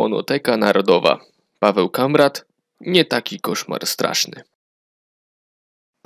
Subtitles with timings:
[0.00, 1.18] Fonoteka Narodowa.
[1.58, 2.46] Paweł Kamrat.
[2.80, 4.42] Nie taki koszmar straszny.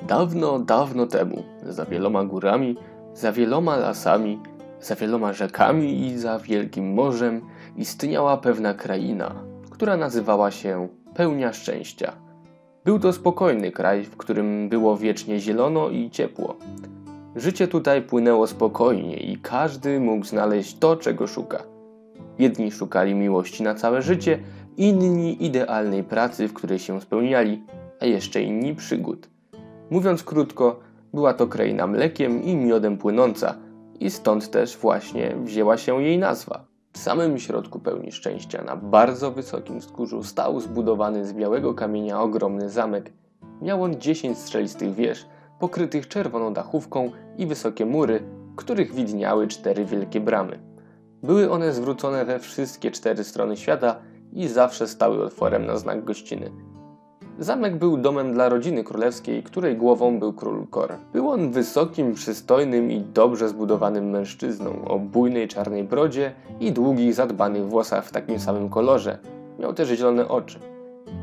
[0.02, 2.76] Dawno, dawno temu, za wieloma górami,
[3.12, 4.38] za wieloma lasami,
[4.80, 7.40] za wieloma rzekami i za wielkim morzem
[7.76, 9.34] istniała pewna kraina,
[9.70, 12.12] która nazywała się Pełnia Szczęścia.
[12.84, 16.56] Był to spokojny kraj, w którym było wiecznie zielono i ciepło.
[17.36, 21.73] Życie tutaj płynęło spokojnie i każdy mógł znaleźć to, czego szuka.
[22.38, 24.38] Jedni szukali miłości na całe życie,
[24.76, 27.62] inni idealnej pracy, w której się spełniali,
[28.00, 29.28] a jeszcze inni przygód.
[29.90, 30.80] Mówiąc krótko,
[31.14, 33.54] była to kraina mlekiem i miodem płynąca
[34.00, 36.64] i stąd też właśnie wzięła się jej nazwa.
[36.92, 42.70] W samym środku pełni szczęścia, na bardzo wysokim wzgórzu, stał zbudowany z białego kamienia ogromny
[42.70, 43.12] zamek.
[43.62, 45.26] Miał on 10 strzelistych wież,
[45.60, 48.22] pokrytych czerwoną dachówką i wysokie mury,
[48.56, 50.73] których widniały cztery wielkie bramy.
[51.24, 53.96] Były one zwrócone we wszystkie cztery strony świata
[54.32, 56.50] i zawsze stały otworem na znak gościny.
[57.38, 60.92] Zamek był domem dla rodziny królewskiej, której głową był król Kor.
[61.12, 67.68] Był on wysokim, przystojnym i dobrze zbudowanym mężczyzną o bujnej czarnej brodzie i długich, zadbanych
[67.68, 69.18] włosach w takim samym kolorze.
[69.58, 70.58] Miał też zielone oczy.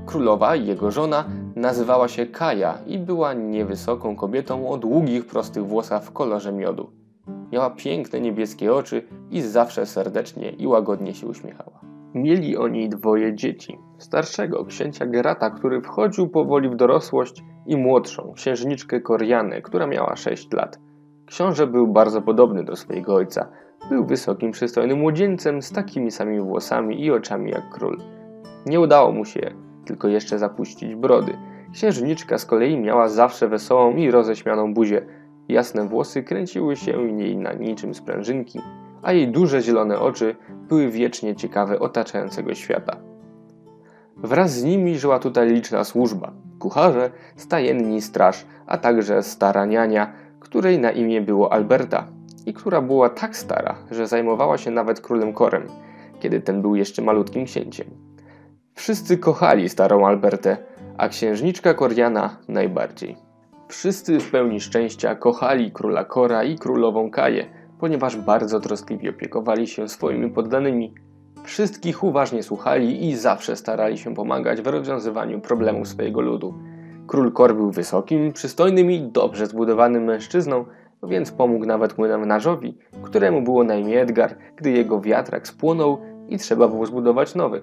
[0.05, 1.25] Królowa jego żona
[1.55, 7.00] nazywała się Kaja i była niewysoką kobietą o długich, prostych włosach w kolorze miodu.
[7.51, 11.81] Miała piękne niebieskie oczy i zawsze serdecznie i łagodnie się uśmiechała.
[12.13, 13.77] Mieli oni dwoje dzieci.
[13.97, 20.53] Starszego, księcia Gerata, który wchodził powoli w dorosłość i młodszą, księżniczkę Korianę, która miała 6
[20.53, 20.79] lat.
[21.25, 23.49] Książę był bardzo podobny do swojego ojca.
[23.89, 27.97] Był wysokim, przystojnym młodzieńcem z takimi samymi włosami i oczami jak król.
[28.65, 29.51] Nie udało mu się
[29.85, 31.33] tylko jeszcze zapuścić brody.
[31.73, 35.05] Księżniczka z kolei miała zawsze wesołą i roześmianą buzię.
[35.51, 38.59] Jasne włosy kręciły się jej na niczym sprężynki,
[39.01, 40.35] a jej duże zielone oczy
[40.67, 42.97] były wiecznie ciekawe otaczającego świata.
[44.17, 50.79] Wraz z nimi żyła tutaj liczna służba, kucharze, stajenni straż, a także stara niania, której
[50.79, 52.07] na imię było Alberta
[52.45, 55.67] i która była tak stara, że zajmowała się nawet królem Korem,
[56.19, 57.87] kiedy ten był jeszcze malutkim księciem.
[58.73, 60.57] Wszyscy kochali starą Albertę,
[60.97, 63.30] a księżniczka Koriana najbardziej.
[63.71, 67.45] Wszyscy w pełni szczęścia kochali króla Kora i królową Kaję,
[67.79, 70.93] ponieważ bardzo troskliwie opiekowali się swoimi poddanymi.
[71.43, 76.53] Wszystkich uważnie słuchali i zawsze starali się pomagać w rozwiązywaniu problemów swojego ludu.
[77.07, 80.65] Król Kor był wysokim, przystojnym i dobrze zbudowanym mężczyzną,
[81.03, 86.67] więc pomógł nawet młynarzowi, któremu było na imię Edgar, gdy jego wiatrak spłonął i trzeba
[86.67, 87.61] było zbudować nowy.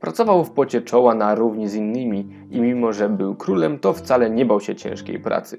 [0.00, 4.30] Pracował w pocie czoła na równi z innymi i mimo, że był królem, to wcale
[4.30, 5.58] nie bał się ciężkiej pracy.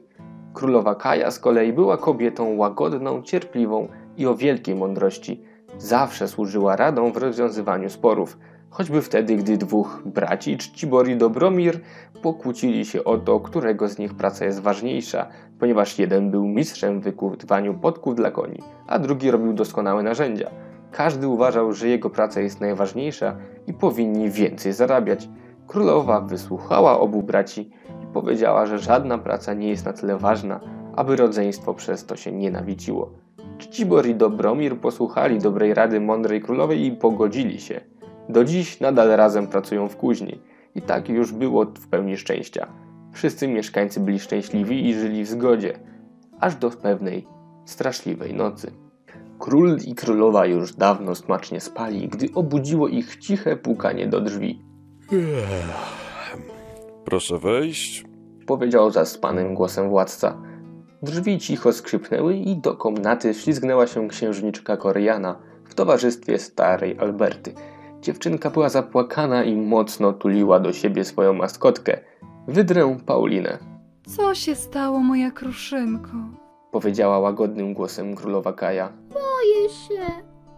[0.54, 3.88] Królowa Kaja z kolei była kobietą łagodną, cierpliwą
[4.18, 5.44] i o wielkiej mądrości.
[5.78, 8.38] Zawsze służyła radą w rozwiązywaniu sporów,
[8.70, 11.80] choćby wtedy, gdy dwóch braci, Czcibor i Dobromir,
[12.22, 15.28] pokłócili się o to, którego z nich praca jest ważniejsza,
[15.60, 20.50] ponieważ jeden był mistrzem w wykuwaniu podków dla koni, a drugi robił doskonałe narzędzia.
[20.98, 23.36] Każdy uważał, że jego praca jest najważniejsza
[23.68, 25.30] i powinni więcej zarabiać.
[25.68, 27.70] Królowa wysłuchała obu braci
[28.04, 30.60] i powiedziała, że żadna praca nie jest na tyle ważna,
[30.96, 33.12] aby rodzeństwo przez to się nienawidziło.
[33.58, 37.82] Czcibor i Dobromir posłuchali dobrej rady mądrej królowej i pogodzili się.
[38.30, 40.42] Do dziś nadal razem pracują w kuźni
[40.76, 42.68] i tak już było w pełni szczęścia.
[43.12, 45.80] Wszyscy mieszkańcy byli szczęśliwi i żyli w zgodzie,
[46.40, 47.28] aż do pewnej
[47.66, 48.87] straszliwej nocy.
[49.40, 54.62] Król i królowa już dawno smacznie spali, gdy obudziło ich ciche pukanie do drzwi.
[57.06, 58.06] Proszę wejść.
[58.46, 60.42] Powiedział zaspanym głosem władca.
[61.02, 67.54] Drzwi cicho skrzypnęły i do komnaty ślizgnęła się księżniczka Koriana w towarzystwie starej Alberty.
[68.02, 72.00] Dziewczynka była zapłakana i mocno tuliła do siebie swoją maskotkę,
[72.48, 73.58] wydrę Paulinę.
[74.08, 76.12] Co się stało, moja kruszynko?
[76.82, 78.90] Powiedziała łagodnym głosem królowa Kaja.
[79.14, 80.06] Boję się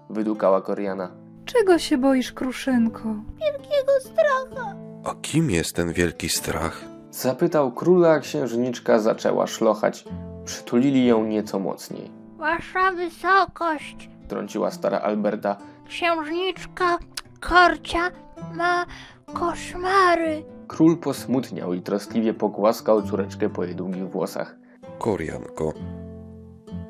[0.09, 1.11] Wydukała Koriana.
[1.45, 3.03] Czego się boisz, kruszynko?
[3.39, 4.75] wielkiego stracha.
[5.05, 6.81] A kim jest ten wielki strach?
[7.11, 10.05] Zapytał króla, a księżniczka zaczęła szlochać.
[10.45, 12.11] Przytulili ją nieco mocniej.
[12.37, 15.57] Wasza wysokość, Trąciła stara Alberta.
[15.87, 16.97] księżniczka
[17.39, 18.11] Korcia
[18.55, 18.85] ma
[19.33, 20.43] koszmary.
[20.67, 24.55] Król posmutniał i troskliwie pogłaskał córeczkę po jej długich włosach.
[24.99, 25.73] Korianko,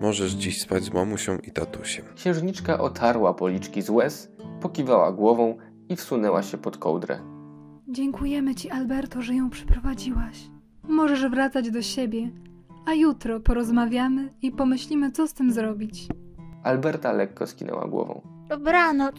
[0.01, 2.05] możesz dziś spać z mamusią i tatusiem.
[2.15, 4.31] Księżniczka otarła policzki z łez,
[4.61, 5.57] pokiwała głową
[5.89, 7.19] i wsunęła się pod kołdrę.
[7.87, 10.49] Dziękujemy ci, Alberto, że ją przyprowadziłaś.
[10.83, 12.29] Możesz wracać do siebie,
[12.85, 16.07] a jutro porozmawiamy i pomyślimy, co z tym zrobić.
[16.63, 18.21] Alberta lekko skinęła głową.
[18.49, 19.15] Dobranoc,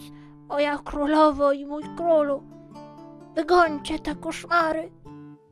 [0.51, 2.43] Moja królowo i mój królu,
[3.35, 4.91] wygońcie te koszmary.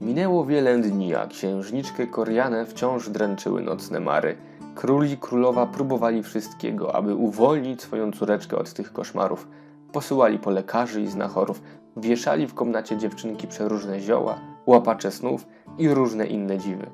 [0.01, 4.37] Minęło wiele dni, a księżniczkę Korianę wciąż dręczyły nocne mary.
[4.79, 9.47] Król i królowa próbowali wszystkiego, aby uwolnić swoją córeczkę od tych koszmarów.
[9.93, 11.61] Posyłali po lekarzy i znachorów,
[11.97, 15.47] wieszali w komnacie dziewczynki przeróżne zioła, łapacze snów
[15.77, 16.87] i różne inne dziwy.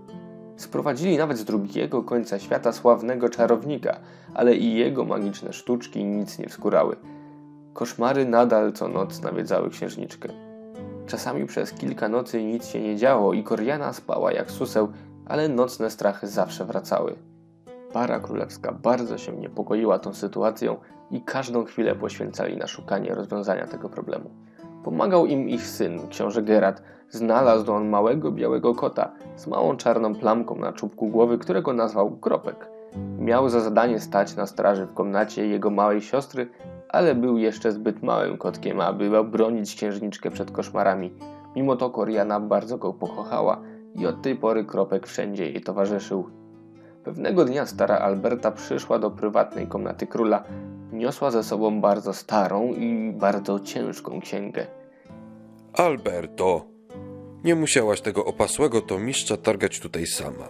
[0.56, 4.00] Sprowadzili nawet z drugiego końca świata sławnego czarownika,
[4.34, 6.96] ale i jego magiczne sztuczki nic nie wskórały.
[7.74, 10.30] Koszmary nadal co noc nawiedzały księżniczkę.
[11.06, 14.88] Czasami przez kilka nocy nic się nie działo i Koriana spała jak suseł,
[15.26, 17.35] ale nocne strachy zawsze wracały.
[17.96, 20.78] Para królewska bardzo się niepokoiła tą sytuacją
[21.12, 24.30] i każdą chwilę poświęcali na szukanie rozwiązania tego problemu.
[24.84, 26.84] Pomagał im ich syn, książę Gerard.
[27.10, 32.70] Znalazł on małego białego kota z małą czarną plamką na czubku głowy, którego nazwał Kropek.
[33.20, 36.50] Miał za zadanie stać na straży w komnacie jego małej siostry,
[36.90, 41.14] ale był jeszcze zbyt małym kotkiem, aby bronić księżniczkę przed koszmarami.
[41.56, 43.62] Mimo to Koriana bardzo go pokochała
[43.96, 46.45] i od tej pory Kropek wszędzie jej towarzyszył.
[47.06, 50.44] Pewnego dnia stara Alberta przyszła do prywatnej komnaty króla.
[50.92, 54.68] Niosła ze sobą bardzo starą i bardzo ciężką księgę.
[55.74, 56.66] Alberto,
[57.44, 60.50] nie musiałaś tego opasłego tomiszcza targać tutaj sama.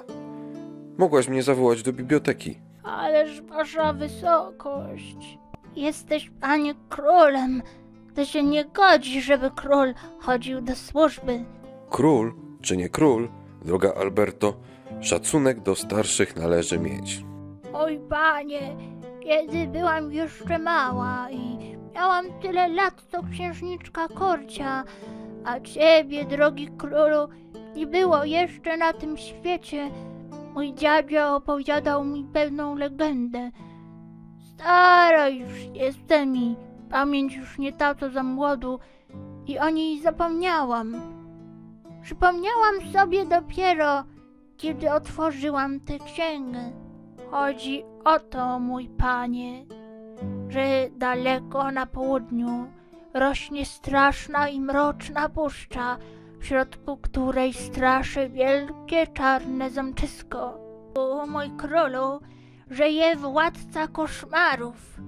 [0.98, 2.60] Mogłaś mnie zawołać do biblioteki.
[2.84, 5.38] Ależ wasza wysokość.
[5.76, 7.62] Jesteś, panie, królem.
[8.16, 11.46] To się nie godzi, żeby król chodził do służby.
[11.90, 13.30] Król, czy nie król,
[13.66, 14.54] droga Alberto,
[15.02, 17.24] szacunek do starszych należy mieć.
[17.74, 18.76] Oj, panie,
[19.24, 24.84] kiedy byłam jeszcze mała i miałam tyle lat, co księżniczka Korcia,
[25.46, 27.30] a ciebie, drogi królu,
[27.76, 29.90] nie było jeszcze na tym świecie,
[30.54, 33.52] mój dziadzio opowiadał mi pewną legendę.
[34.54, 36.56] Stara już jestem i
[36.90, 38.80] pamięć już nie ta co za młodu
[39.48, 40.96] i o niej zapomniałam.
[42.02, 44.04] Przypomniałam sobie dopiero,
[44.58, 46.72] kiedy otworzyłam tę księgę.
[47.32, 49.66] Chodzi o to, mój panie,
[50.50, 52.68] że daleko na południu
[53.14, 55.98] rośnie straszna i mroczna puszcza,
[56.40, 60.58] w środku której straszy wielkie czarne zamczysko.
[60.96, 62.20] O mój królu,
[62.70, 65.00] żyje władca koszmarów,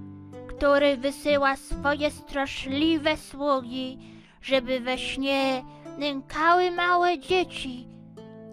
[0.48, 3.98] który wysyła swoje straszliwe sługi,
[4.42, 5.62] żeby we śnie
[5.98, 7.87] nękały małe dzieci,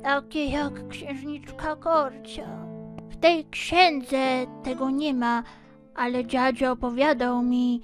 [0.05, 2.65] takie jak księżniczka Korcia.
[3.09, 4.17] W tej księdze
[4.63, 5.43] tego nie ma,
[5.95, 7.81] ale dziadzio opowiadał mi,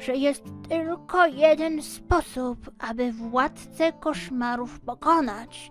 [0.00, 5.70] że jest tylko jeden sposób, aby władcę koszmarów pokonać.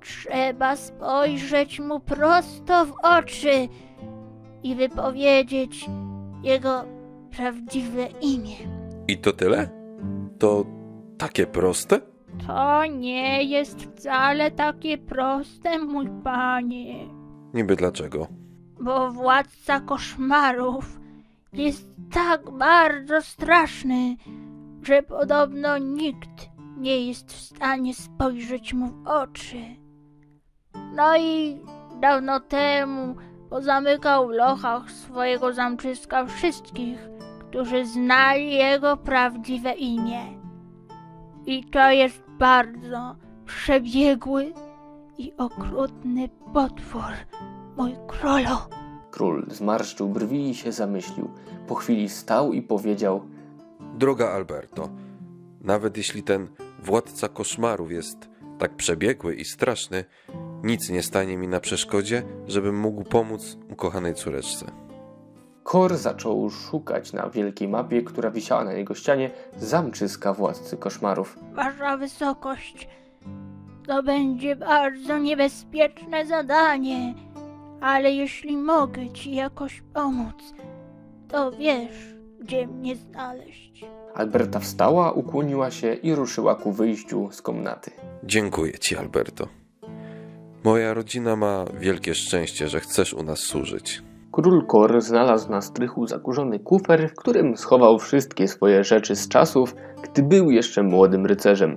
[0.00, 3.68] Trzeba spojrzeć mu prosto w oczy
[4.62, 5.86] i wypowiedzieć
[6.42, 6.84] jego
[7.36, 8.56] prawdziwe imię.
[9.08, 9.68] I to tyle?
[10.38, 10.64] To
[11.18, 12.09] takie proste?
[12.46, 16.94] To nie jest wcale takie proste, mój panie,
[17.54, 18.26] Niby dlaczego?
[18.80, 21.00] bo władca koszmarów
[21.52, 24.16] jest tak bardzo straszny,
[24.82, 29.60] że podobno nikt nie jest w stanie spojrzeć mu w oczy.
[30.96, 31.60] No i
[32.00, 33.16] dawno temu
[33.50, 36.98] pozamykał w lochach swojego zamczyska wszystkich,
[37.48, 40.39] którzy znali jego prawdziwe imię.
[41.46, 43.16] I to jest bardzo
[43.46, 44.52] przebiegły
[45.18, 47.12] i okrutny potwór,
[47.76, 48.56] mój królu.
[49.10, 51.30] Król zmarszczył brwi i się zamyślił.
[51.68, 53.22] Po chwili stał i powiedział:
[53.98, 54.88] Droga Alberto,
[55.60, 56.48] nawet jeśli ten
[56.82, 60.04] władca koszmarów jest tak przebiegły i straszny,
[60.62, 64.79] nic nie stanie mi na przeszkodzie, żebym mógł pomóc ukochanej córeczce.
[65.70, 71.38] Kor zaczął szukać na wielkiej mapie, która wisiała na jego ścianie, zamczyska władcy koszmarów.
[71.52, 72.88] Wasza wysokość,
[73.86, 77.14] to będzie bardzo niebezpieczne zadanie,
[77.80, 80.54] ale jeśli mogę ci jakoś pomóc,
[81.28, 83.84] to wiesz, gdzie mnie znaleźć.
[84.14, 87.90] Alberta wstała, ukłoniła się i ruszyła ku wyjściu z komnaty.
[88.24, 89.48] Dziękuję ci, Alberto.
[90.64, 94.02] Moja rodzina ma wielkie szczęście, że chcesz u nas służyć.
[94.32, 99.74] Król Kor znalazł na strychu zakurzony kufer, w którym schował wszystkie swoje rzeczy z czasów,
[100.02, 101.76] gdy był jeszcze młodym rycerzem.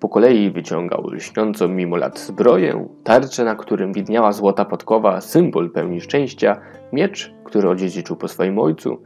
[0.00, 6.00] Po kolei wyciągał lśniącą mimo lat zbroję, tarczę, na którym widniała złota podkowa, symbol pełni
[6.00, 6.60] szczęścia,
[6.92, 9.02] miecz, który odziedziczył po swoim ojcu,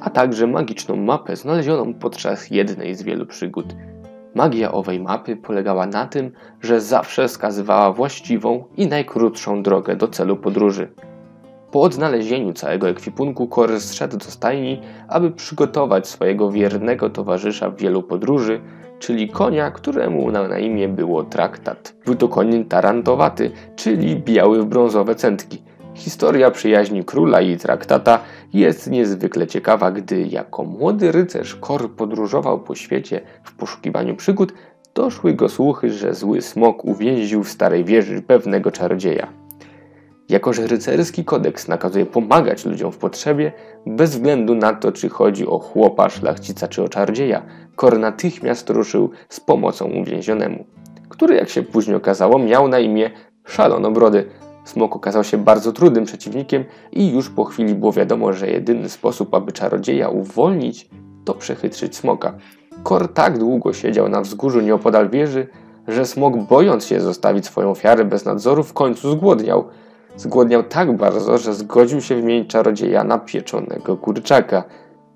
[0.00, 3.66] a także magiczną mapę znalezioną podczas jednej z wielu przygód.
[4.34, 10.36] Magia owej mapy polegała na tym, że zawsze wskazywała właściwą i najkrótszą drogę do celu
[10.36, 10.88] podróży.
[11.72, 18.02] Po odnalezieniu całego ekwipunku Kor zszedł do stajni, aby przygotować swojego wiernego towarzysza w wielu
[18.02, 18.60] podróży,
[18.98, 21.94] czyli konia, któremu na, na imię było traktat.
[22.04, 25.62] Był to koń tarantowaty, czyli biały w brązowe centki.
[25.94, 28.20] Historia przyjaźni króla i traktata
[28.52, 34.52] jest niezwykle ciekawa, gdy jako młody rycerz Kor podróżował po świecie w poszukiwaniu przygód,
[34.94, 39.41] doszły go słuchy, że zły smok uwięził w starej wieży pewnego czarodzieja.
[40.28, 43.52] Jako że rycerski kodeks nakazuje pomagać ludziom w potrzebie,
[43.86, 47.42] bez względu na to, czy chodzi o chłopa, szlachcica czy o czarodzieja,
[47.76, 50.64] Kor natychmiast ruszył z pomocą uwięzionemu,
[51.08, 53.10] który, jak się później okazało, miał na imię
[53.44, 54.24] Szalonobrody.
[54.64, 59.34] Smok okazał się bardzo trudnym przeciwnikiem i już po chwili było wiadomo, że jedyny sposób,
[59.34, 60.88] aby czarodzieja uwolnić,
[61.24, 62.34] to przechytrzyć smoka.
[62.82, 65.48] Kor tak długo siedział na wzgórzu nieopodal wieży,
[65.88, 69.64] że smok, bojąc się zostawić swoją ofiarę bez nadzoru, w końcu zgłodniał.
[70.16, 74.64] Zgłodniał tak bardzo, że zgodził się wymienić czarodzieja na pieczonego kurczaka.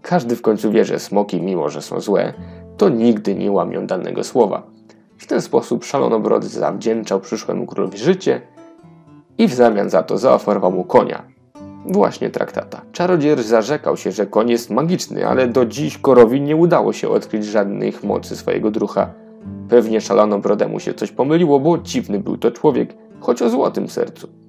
[0.03, 2.33] Każdy w końcu wie, że smoki, mimo że są złe,
[2.77, 4.63] to nigdy nie łamią danego słowa.
[5.19, 8.41] W ten sposób szalonobrody zawdzięczał przyszłemu królowi życie
[9.39, 11.23] i w zamian za to zaoferował mu konia.
[11.87, 12.83] Właśnie traktata.
[12.93, 17.45] Czarodziej zarzekał się, że koń jest magiczny, ale do dziś Korowi nie udało się odkryć
[17.45, 19.11] żadnych mocy swojego drucha.
[19.69, 24.46] Pewnie szalonobrodemu się coś pomyliło, bo dziwny był to człowiek, choć o złotym sercu.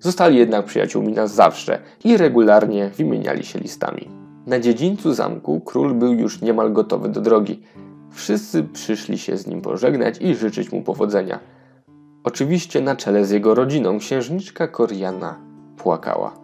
[0.00, 4.08] Zostali jednak przyjaciółmi na zawsze i regularnie wymieniali się listami.
[4.46, 7.62] Na dziedzińcu zamku król był już niemal gotowy do drogi.
[8.10, 11.40] Wszyscy przyszli się z nim pożegnać i życzyć mu powodzenia.
[12.24, 15.38] Oczywiście na czele z jego rodziną księżniczka Koriana
[15.76, 16.34] płakała.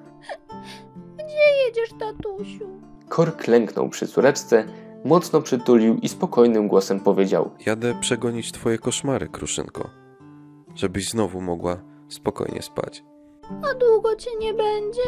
[1.15, 2.67] Gdzie jedziesz, tatusiu?
[3.09, 4.65] Kor klęknął przy córeczce,
[5.05, 9.91] mocno przytulił i spokojnym głosem powiedział: Jadę przegonić twoje koszmary, Kruszynko,
[10.75, 11.77] żebyś znowu mogła
[12.09, 13.05] spokojnie spać.
[13.51, 15.03] A długo cię nie będzie?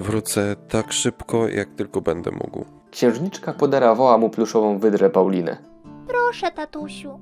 [0.00, 2.64] Wrócę tak szybko, jak tylko będę mógł.
[2.90, 5.56] Księżniczka podarowała mu pluszową wydrę Paulinę.
[6.08, 7.20] Proszę, tatusiu.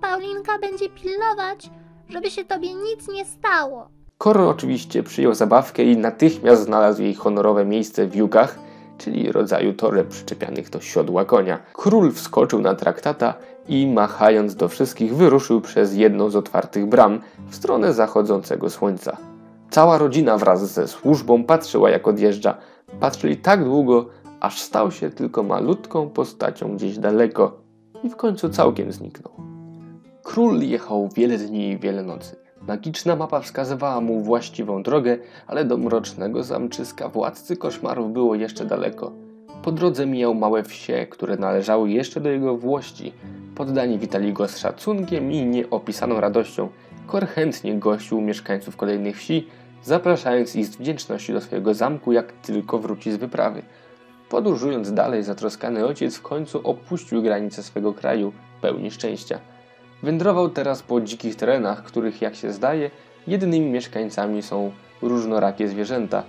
[0.00, 1.70] Paulinka będzie pilnować,
[2.08, 3.88] żeby się tobie nic nie stało.
[4.18, 8.58] Kor oczywiście przyjął zabawkę i natychmiast znalazł jej honorowe miejsce w jukach,
[8.98, 11.58] czyli rodzaju toreb przyczepianych do siodła konia.
[11.72, 13.34] Król wskoczył na traktata
[13.68, 17.20] i machając do wszystkich wyruszył przez jedną z otwartych bram
[17.50, 19.16] w stronę zachodzącego słońca.
[19.76, 22.54] Cała rodzina wraz ze służbą patrzyła jak odjeżdża.
[23.00, 24.06] Patrzyli tak długo,
[24.40, 27.60] aż stał się tylko malutką postacią gdzieś daleko
[28.02, 29.32] i w końcu całkiem zniknął.
[30.22, 32.36] Król jechał wiele dni i wiele nocy.
[32.68, 39.12] Magiczna mapa wskazywała mu właściwą drogę, ale do mrocznego zamczyska władcy koszmarów było jeszcze daleko.
[39.62, 43.12] Po drodze mijał małe wsie, które należały jeszcze do jego włości.
[43.54, 46.68] Poddani witali go z szacunkiem i nieopisaną radością.
[47.06, 49.48] Kor chętnie gościł mieszkańców kolejnych wsi,
[49.86, 53.62] zapraszając ich z wdzięczności do swojego zamku, jak tylko wróci z wyprawy.
[54.28, 59.38] Podróżując dalej, zatroskany ojciec w końcu opuścił granice swego kraju, pełni szczęścia.
[60.02, 62.90] Wędrował teraz po dzikich terenach, których, jak się zdaje,
[63.26, 66.22] jedynymi mieszkańcami są różnorakie zwierzęta.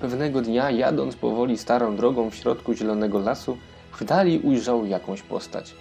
[0.00, 3.58] Pewnego dnia, jadąc powoli starą drogą w środku zielonego lasu,
[3.92, 5.74] w dali ujrzał jakąś postać.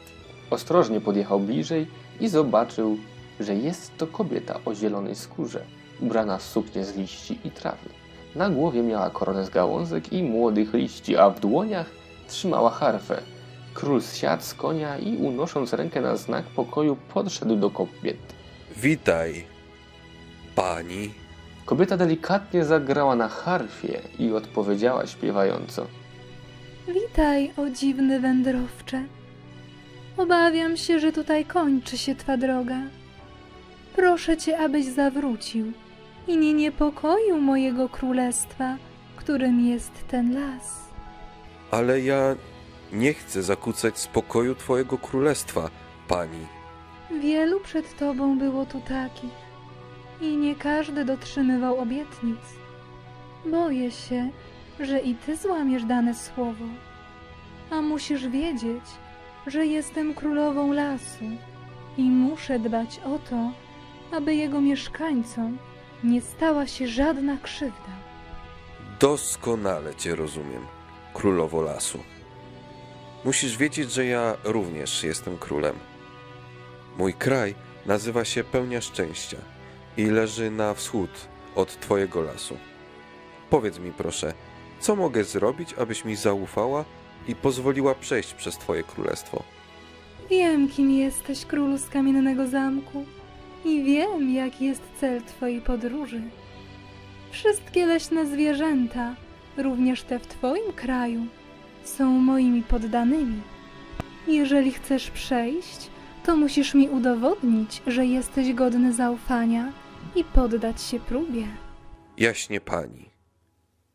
[0.50, 1.88] Ostrożnie podjechał bliżej
[2.20, 2.98] i zobaczył,
[3.40, 5.64] że jest to kobieta o zielonej skórze,
[6.02, 7.90] ubrana w suknię z liści i trawy.
[8.36, 11.90] Na głowie miała koronę z gałązek i młodych liści, a w dłoniach
[12.28, 13.22] trzymała harfę.
[13.74, 18.34] Król zsiadł z konia i unosząc rękę na znak pokoju podszedł do kobiety.
[18.78, 19.46] Witaj,
[20.56, 21.14] pani.
[21.66, 25.88] Kobieta delikatnie zagrała na harfie i odpowiedziała śpiewająco.
[26.88, 29.04] Witaj, o dziwny wędrowcze.
[30.18, 32.82] Obawiam się, że tutaj kończy się twa droga.
[33.96, 35.72] Proszę cię, abyś zawrócił
[36.28, 38.78] i nie niepokoił mojego królestwa,
[39.16, 40.90] którym jest ten las.
[41.72, 42.36] Ale ja
[42.94, 45.70] nie chcę zakłócać spokoju twojego królestwa,
[46.08, 46.48] pani.
[47.22, 49.42] Wielu przed tobą było tu takich
[50.22, 52.40] i nie każdy dotrzymywał obietnic.
[53.46, 54.30] Boję się,
[54.80, 56.66] że i ty złamiesz dane słowo.
[57.72, 58.84] A musisz wiedzieć,
[59.48, 61.26] że jestem królową lasu
[61.98, 63.52] i muszę dbać o to,
[64.18, 65.58] aby jego mieszkańcom
[66.04, 67.92] nie stała się żadna krzywda.
[69.00, 70.66] Doskonale cię rozumiem,
[71.14, 72.00] królowo lasu.
[73.26, 75.76] Musisz wiedzieć, że ja również jestem królem.
[76.98, 77.56] Mój kraj
[77.86, 79.38] nazywa się Pełnia Szczęścia
[79.98, 81.10] i leży na wschód
[81.56, 82.58] od twojego lasu.
[83.50, 84.34] Powiedz mi proszę,
[84.80, 86.86] co mogę zrobić, abyś mi zaufała
[87.28, 89.44] i pozwoliła przejść przez twoje królestwo?
[90.30, 93.06] Wiem, kim jesteś, królu z kamiennego zamku,
[93.66, 96.22] i wiem, jaki jest cel twojej podróży.
[97.32, 99.16] Wszystkie leśne zwierzęta,
[99.58, 101.26] również te w Twoim kraju,
[101.84, 103.42] są moimi poddanymi.
[104.28, 105.90] Jeżeli chcesz przejść,
[106.26, 109.72] to musisz mi udowodnić, że jesteś godny zaufania
[110.16, 111.48] i poddać się próbie.
[112.18, 113.10] Jaśnie pani,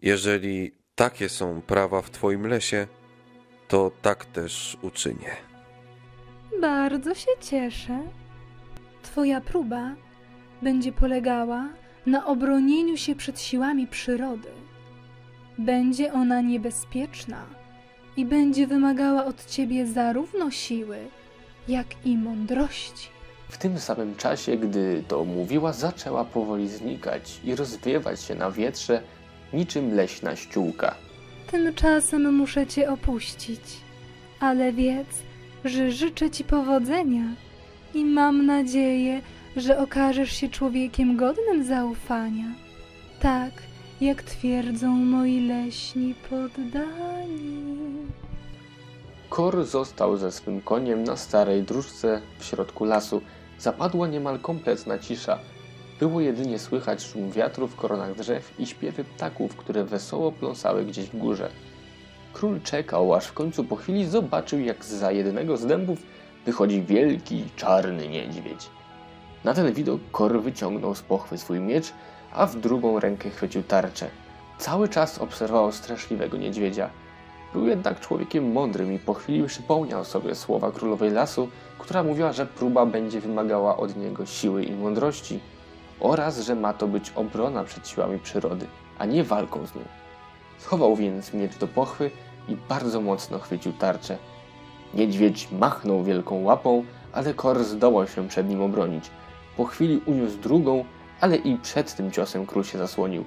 [0.03, 2.87] jeżeli takie są prawa w twoim lesie,
[3.69, 5.37] to tak też uczynię.
[6.61, 8.03] Bardzo się cieszę.
[9.07, 9.95] Twoja próba
[10.63, 11.69] będzie polegała
[12.07, 14.49] na obronieniu się przed siłami przyrody.
[15.59, 17.47] Będzie ona niebezpieczna
[18.17, 20.99] i będzie wymagała od ciebie zarówno siły,
[21.69, 23.09] jak i mądrości.
[23.49, 29.03] W tym samym czasie, gdy to mówiła, zaczęła powoli znikać i rozwiewać się na wietrze
[29.53, 30.95] niczym leśna ściółka.
[31.51, 33.63] Tymczasem muszę cię opuścić,
[34.41, 35.23] ale wiedz,
[35.65, 37.46] że życzę ci powodzenia
[37.97, 39.21] i mam nadzieję,
[39.57, 42.47] że okażesz się człowiekiem godnym zaufania.
[43.21, 43.53] Tak,
[44.01, 47.77] jak twierdzą moi leśni poddani.
[49.29, 53.21] Kor został ze swym koniem na starej dróżce w środku lasu.
[53.59, 55.39] Zapadła niemal kompletna cisza.
[56.01, 61.07] Było jedynie słychać szum wiatru w koronach drzew i śpiewy ptaków, które wesoło pląsały gdzieś
[61.07, 61.51] w górze.
[62.33, 65.99] Król czekał, aż w końcu po chwili zobaczył, jak za jednego z dębów
[66.47, 68.71] wychodzi wielki, czarny niedźwiedź.
[69.45, 71.93] Na ten widok Kor wyciągnął z pochwy swój miecz,
[72.33, 74.11] a w drugą rękę chwycił tarczę.
[74.59, 76.91] Cały czas obserwował straszliwego niedźwiedzia.
[77.53, 81.49] Był jednak człowiekiem mądrym i po chwili przypomniał sobie słowa królowej lasu,
[81.79, 85.41] która mówiła, że próba będzie wymagała od niego siły i mądrości
[86.01, 88.67] oraz że ma to być obrona przed siłami przyrody,
[88.99, 89.83] a nie walką z nią.
[90.59, 92.11] Schował więc miecz do pochwy
[92.49, 94.19] i bardzo mocno chwycił tarczę.
[94.95, 99.11] Niedźwiedź machnął wielką łapą, ale Kor zdołał się przed nim obronić.
[99.57, 100.85] Po chwili uniósł drugą,
[101.21, 103.25] ale i przed tym ciosem król się zasłonił.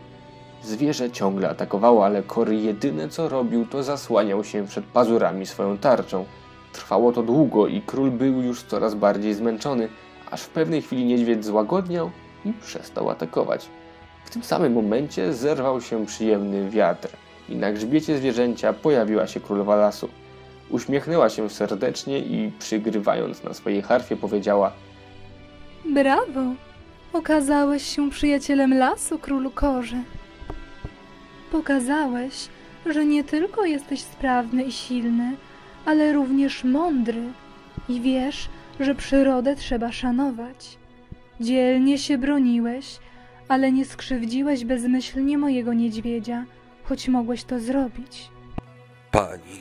[0.63, 6.25] Zwierzę ciągle atakowało, ale Kor jedyne co robił, to zasłaniał się przed pazurami swoją tarczą.
[6.73, 9.89] Trwało to długo i król był już coraz bardziej zmęczony,
[10.31, 12.11] aż w pewnej chwili niedźwiedź złagodniał
[12.45, 13.69] i przestał atakować.
[14.25, 17.09] W tym samym momencie zerwał się przyjemny wiatr
[17.49, 20.09] i na grzbiecie zwierzęcia pojawiła się królowa lasu.
[20.69, 24.71] Uśmiechnęła się serdecznie i przygrywając na swojej harfie powiedziała
[25.85, 26.41] Brawo!
[27.13, 30.03] Okazałeś się przyjacielem lasu, królu korze.
[31.51, 32.33] Pokazałeś,
[32.85, 35.35] że nie tylko jesteś sprawny i silny,
[35.85, 37.23] ale również mądry
[37.89, 40.77] i wiesz, że przyrodę trzeba szanować.
[41.39, 42.99] Dzielnie się broniłeś,
[43.47, 46.45] ale nie skrzywdziłeś bezmyślnie mojego niedźwiedzia,
[46.83, 48.29] choć mogłeś to zrobić.
[49.11, 49.59] Pani,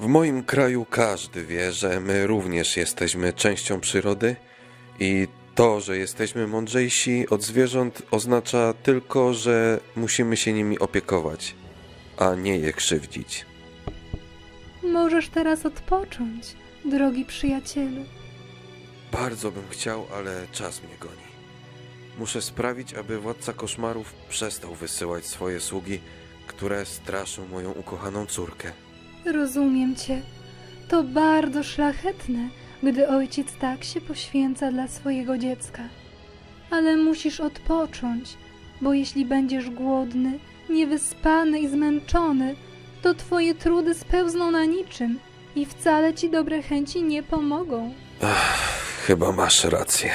[0.00, 4.36] w moim kraju każdy wie, że my również jesteśmy częścią przyrody
[5.00, 11.54] i to, że jesteśmy mądrzejsi od zwierząt, oznacza tylko, że musimy się nimi opiekować,
[12.16, 13.46] a nie je krzywdzić.
[14.82, 18.04] Możesz teraz odpocząć, drogi przyjacielu.
[19.12, 21.26] Bardzo bym chciał, ale czas mnie goni.
[22.18, 26.00] Muszę sprawić, aby władca koszmarów przestał wysyłać swoje sługi,
[26.46, 28.72] które straszą moją ukochaną córkę.
[29.32, 30.22] Rozumiem cię.
[30.88, 32.48] To bardzo szlachetne,
[32.82, 35.82] gdy ojciec tak się poświęca dla swojego dziecka.
[36.70, 38.36] Ale musisz odpocząć,
[38.80, 40.38] bo jeśli będziesz głodny,
[40.70, 42.56] niewyspany i zmęczony,
[43.02, 45.18] to twoje trudy spełzną na niczym
[45.56, 47.92] i wcale ci dobre chęci nie pomogą.
[49.06, 50.10] Chyba masz rację.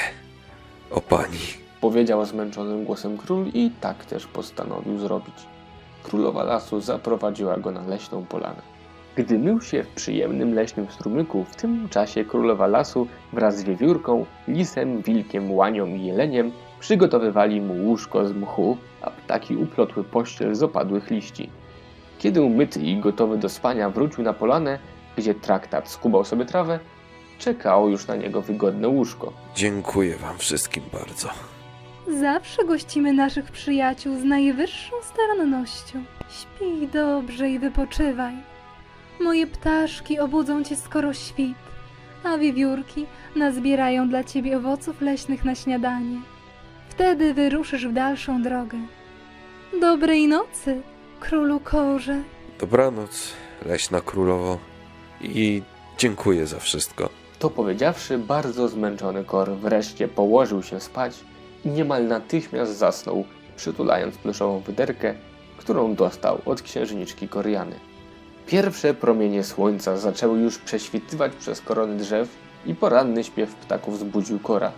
[0.92, 1.40] O pani.
[1.82, 5.36] powiedział zmęczonym głosem król i tak też postanowił zrobić.
[6.04, 8.71] Królowa lasu zaprowadziła go na leśną polanę.
[9.16, 14.26] Gdy mył się w przyjemnym leśnym strumyku, w tym czasie królowa lasu wraz z wiewiórką,
[14.48, 20.64] lisem, wilkiem, łanią i jeleniem przygotowywali mu łóżko z mchu, a ptaki uplotły pościel z
[20.64, 21.50] opadłych liści.
[22.20, 24.80] Kiedy umyty i gotowy do spania wrócił na polanę,
[25.18, 26.80] gdzie traktat skubał sobie trawę,
[27.40, 29.34] czekało już na niego wygodne łóżko.
[29.56, 31.30] Dziękuję wam wszystkim bardzo.
[32.20, 36.04] Zawsze gościmy naszych przyjaciół z najwyższą starannością.
[36.30, 38.51] Śpij dobrze i wypoczywaj.
[39.22, 41.58] Moje ptaszki obudzą cię skoro świt,
[42.24, 43.06] a wiewiórki
[43.36, 46.22] nazbierają dla ciebie owoców leśnych na śniadanie.
[46.90, 48.78] Wtedy wyruszysz w dalszą drogę.
[49.82, 50.82] Dobrej nocy,
[51.20, 52.22] królu korze.
[52.60, 53.34] Dobranoc,
[53.66, 54.58] leśna królowo.
[55.22, 55.62] I
[55.98, 57.10] dziękuję za wszystko.
[57.40, 61.20] To powiedziawszy, bardzo zmęczony Kor wreszcie położył się spać
[61.66, 65.14] i niemal natychmiast zasnął, przytulając pluszową wyderkę,
[65.58, 67.91] którą dostał od księżniczki Koriany.
[68.52, 72.30] Pierwsze promienie słońca zaczęły już prześwitywać przez korony drzew
[72.66, 74.72] i poranny śpiew ptaków zbudził Kora.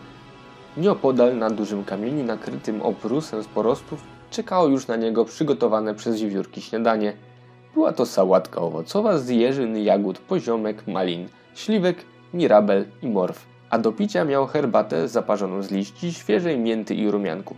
[0.77, 6.61] Nieopodal na dużym kamieniu nakrytym obrusem z porostów czekało już na niego przygotowane przez wiewiórki
[6.61, 7.13] śniadanie.
[7.73, 13.91] Była to sałatka owocowa z jeżyn, jagód, poziomek, malin, śliwek, mirabel i morw, a do
[13.91, 17.55] picia miał herbatę zaparzoną z liści, świeżej mięty i rumianku.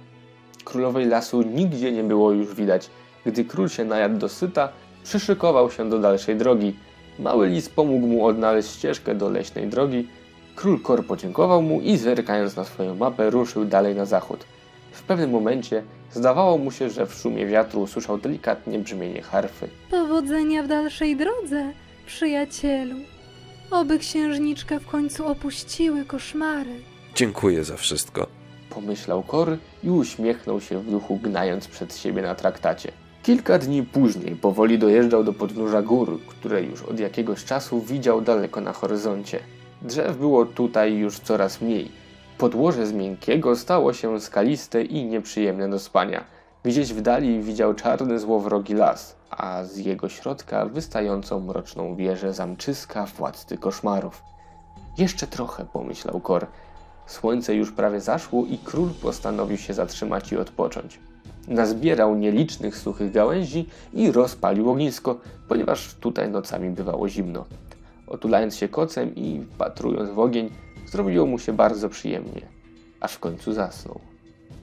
[0.66, 2.90] Królowej lasu nigdzie nie było już widać.
[3.26, 4.70] Gdy król się najadł dosyta,
[5.06, 6.76] przyszykował się do dalszej drogi.
[7.20, 10.08] Mały lis pomógł mu odnaleźć ścieżkę do leśnej drogi.
[10.56, 14.46] Król Kor podziękował mu i zerkając na swoją mapę ruszył dalej na zachód.
[14.92, 19.70] W pewnym momencie zdawało mu się, że w szumie wiatru usłyszał delikatnie brzmienie harfy.
[19.92, 21.72] Powodzenia w dalszej drodze,
[22.06, 22.96] przyjacielu.
[23.72, 26.76] Oby księżniczkę w końcu opuściły koszmary.
[27.16, 28.28] Dziękuję za wszystko.
[28.70, 32.92] Pomyślał Kor i uśmiechnął się w duchu, gnając przed siebie na traktacie.
[33.26, 38.62] Kilka dni później powoli dojeżdżał do podnóża gór, które już od jakiegoś czasu widział daleko
[38.62, 39.40] na horyzoncie.
[39.82, 41.92] Drzew było tutaj już coraz mniej.
[42.38, 46.24] Podłoże z miękkiego stało się skaliste i nieprzyjemne do spania.
[46.64, 53.06] Gdzieś w dali widział czarny złowrogi las, a z jego środka wystającą mroczną wieżę zamczyska
[53.06, 54.24] władcy koszmarów.
[54.98, 56.48] Jeszcze trochę, pomyślał Kor.
[57.06, 61.00] Słońce już prawie zaszło i król postanowił się zatrzymać i odpocząć.
[61.48, 67.46] Nazbierał nielicznych suchych gałęzi i rozpalił ognisko, ponieważ tutaj nocami bywało zimno.
[68.08, 70.50] Otulając się kocem i wpatrując w ogień,
[70.86, 72.42] zrobiło mu się bardzo przyjemnie,
[73.02, 74.00] aż w końcu zasnął.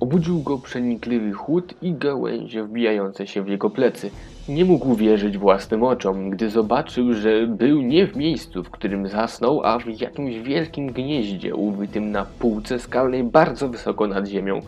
[0.00, 4.10] Obudził go przenikliwy chłód i gałęzie wbijające się w jego plecy.
[4.48, 9.62] Nie mógł wierzyć własnym oczom, gdy zobaczył, że był nie w miejscu, w którym zasnął,
[9.64, 14.60] a w jakimś wielkim gnieździe uwytym na półce skalnej bardzo wysoko nad ziemią.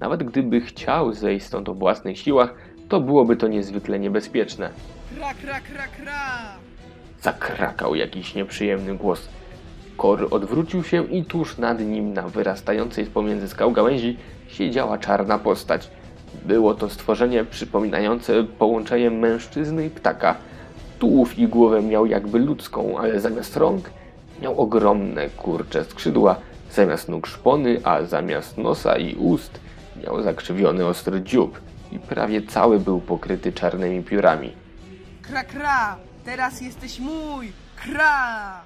[0.00, 2.54] Nawet gdyby chciał zejść stąd o własnych siłach,
[2.88, 4.70] to byłoby to niezwykle niebezpieczne.
[5.16, 6.22] Kra, kra, kra, kra!
[7.22, 9.28] Zakrakał jakiś nieprzyjemny głos.
[9.96, 14.16] Kor odwrócił się i tuż nad nim, na wyrastającej z pomiędzy skał gałęzi,
[14.48, 15.90] siedziała czarna postać.
[16.44, 20.36] Było to stworzenie przypominające połączenie mężczyzny i ptaka.
[20.98, 23.90] Tułów i głowę miał jakby ludzką, ale zamiast rąk
[24.42, 26.36] miał ogromne kurcze skrzydła,
[26.70, 29.60] zamiast nóg szpony, a zamiast nosa i ust
[30.04, 31.60] miał zakrzywiony ostry dziób
[31.92, 34.52] i prawie cały był pokryty czarnymi piórami.
[35.22, 35.96] Kra, kra!
[36.24, 37.52] Teraz jesteś mój!
[37.76, 38.60] Kra!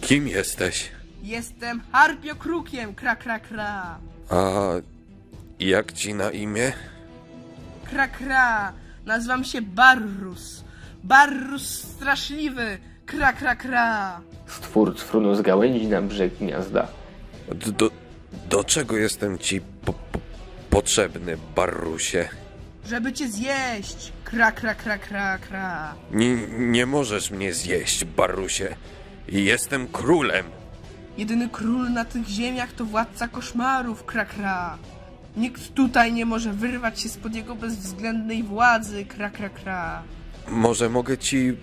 [0.00, 0.90] Kim jesteś?
[1.22, 2.94] Jestem harpiokrukiem!
[2.94, 3.98] Kra, kra, kra!
[4.30, 4.52] A
[5.60, 6.72] jak ci na imię?
[7.90, 8.72] Kra, kra!
[9.06, 10.64] Nazywam się Barrus!
[11.04, 12.78] Barrus straszliwy!
[13.06, 14.20] Kra, kra, kra!
[14.46, 16.86] Stwór sfrunął z gałęzi na brzeg gniazda.
[17.48, 17.90] D- Do,
[18.48, 20.18] do czego jestem ci po, po,
[20.70, 22.28] potrzebny, Barrusie?
[22.86, 24.12] Żeby cię zjeść!
[24.24, 25.94] Kra, kra, kra, kra, kra!
[26.10, 28.76] Nie, nie możesz mnie zjeść, Barrusie.
[29.28, 30.46] Jestem królem.
[31.18, 34.78] Jedyny król na tych ziemiach to władca koszmarów, kra, kra!
[35.36, 40.02] Nikt tutaj nie może wyrwać się spod jego bezwzględnej władzy, kra, kra, kra!
[40.48, 41.56] Może mogę ci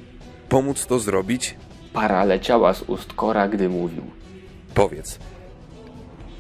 [0.50, 1.56] pomóc to zrobić?
[1.94, 4.04] Para leciała z ust Kora, gdy mówił.
[4.74, 5.20] Powiedz,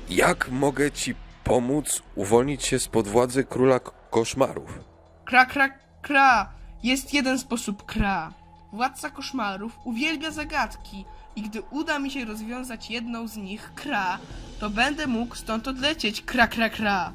[0.09, 4.79] jak mogę ci pomóc uwolnić się spod władzy króla koszmarów?
[5.25, 5.69] Kra, kra,
[6.01, 6.49] kra!
[6.83, 8.33] Jest jeden sposób kra.
[8.73, 14.19] Władca koszmarów uwielbia zagadki i gdy uda mi się rozwiązać jedną z nich, kra,
[14.59, 17.13] to będę mógł stąd odlecieć, kra, kra, kra.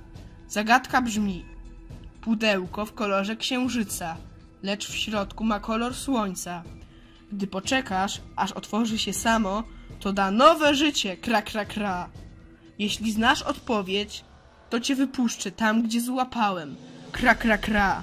[0.48, 1.44] Zagadka brzmi.
[2.20, 4.16] Pudełko w kolorze księżyca,
[4.62, 6.62] lecz w środku ma kolor słońca.
[7.32, 9.62] Gdy poczekasz, aż otworzy się samo,
[10.00, 12.08] to da nowe życie, kra, kra, kra.
[12.78, 14.24] Jeśli znasz odpowiedź,
[14.70, 16.76] to cię wypuszczę tam, gdzie złapałem.
[17.12, 18.02] Kra, kra, kra.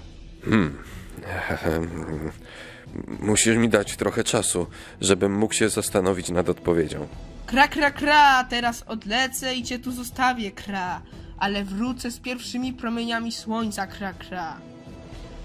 [3.20, 4.68] Musisz mi dać trochę czasu,
[5.02, 7.08] żebym mógł się zastanowić nad odpowiedzią.
[7.46, 11.02] Kra, kra, kra, teraz odlecę i cię tu zostawię, kra.
[11.38, 14.58] Ale wrócę z pierwszymi promieniami słońca, kra, kra.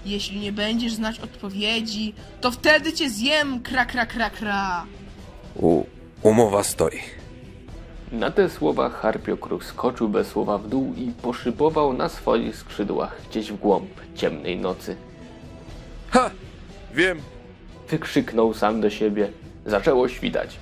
[0.05, 4.85] Jeśli nie będziesz znać odpowiedzi, to wtedy cię zjem, kra, kra, kra, kra.
[5.55, 5.83] U,
[6.23, 7.16] umowa stoi.
[8.11, 13.51] Na te słowa Harpiokruk skoczył bez słowa w dół i poszybował na swoich skrzydłach gdzieś
[13.51, 14.95] w głąb ciemnej nocy.
[16.09, 16.29] Ha!
[16.93, 17.21] Wiem,
[17.89, 19.31] Wykrzyknął sam do siebie.
[19.65, 20.57] Zaczęło świtać.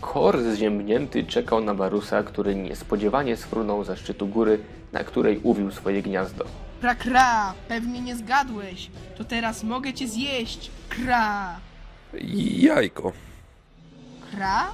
[0.00, 4.60] Kor zziębnięty czekał na Barusa, który niespodziewanie sfrunął ze szczytu góry,
[4.92, 6.44] na której uwił swoje gniazdo.
[6.80, 8.90] Kra, kra, pewnie nie zgadłeś.
[9.18, 11.56] To teraz mogę cię zjeść, kra.
[12.58, 13.12] jajko.
[14.30, 14.72] Kra?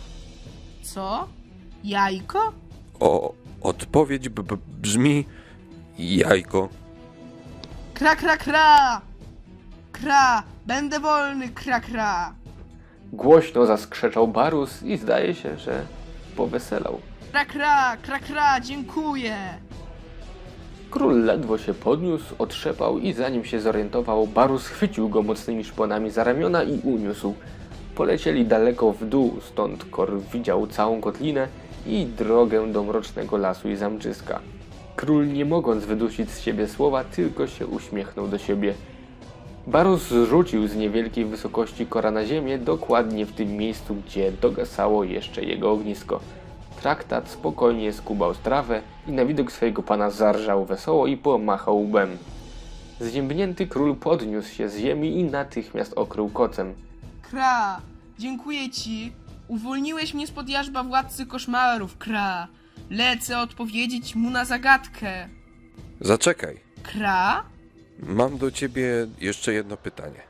[0.83, 1.29] Co?
[1.85, 2.53] Jajko?
[3.01, 5.25] O, odpowiedź b- b- brzmi
[5.99, 6.69] jajko.
[7.95, 9.01] Kra, kra, kra!
[9.93, 12.35] Kra, będę wolny, kra, kra.
[13.13, 15.87] Głośno zaskrzeczał Barus i zdaje się, że
[16.37, 17.01] poweselał.
[17.33, 19.37] Kra, kra, kra, kra, dziękuję.
[20.91, 26.25] Król ledwo się podniósł, otrzepał i zanim się zorientował, Barus chwycił go mocnymi szponami za
[26.25, 27.35] ramiona i uniósł.
[27.95, 31.49] Polecieli daleko w dół, stąd Kor widział całą kotlinę
[31.87, 34.41] i drogę do mrocznego lasu i zamczyska.
[34.97, 38.75] Król nie mogąc wydusić z siebie słowa, tylko się uśmiechnął do siebie.
[39.67, 45.45] Barus zrzucił z niewielkiej wysokości Kora na ziemię, dokładnie w tym miejscu, gdzie dogasało jeszcze
[45.45, 46.21] jego ognisko.
[46.81, 52.19] Traktat spokojnie skubał strawę i na widok swojego pana zarżał wesoło i pomachał łbem.
[53.01, 56.75] Zziębnięty król podniósł się z ziemi i natychmiast okrył kocem.
[57.23, 57.81] Kra,
[58.19, 59.13] dziękuję ci.
[59.51, 62.49] Uwolniłeś mnie spod jarzba władcy koszmarów, Kra.
[62.91, 65.29] Lecę odpowiedzieć mu na zagadkę.
[66.01, 66.61] Zaczekaj.
[66.83, 67.45] Kra?
[67.99, 70.21] Mam do ciebie jeszcze jedno pytanie.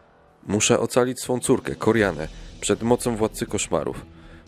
[0.46, 2.28] Muszę ocalić swą córkę, Korianę,
[2.60, 4.06] przed mocą władcy koszmarów.